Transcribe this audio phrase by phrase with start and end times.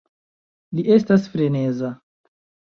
[0.79, 1.93] Li estas freneza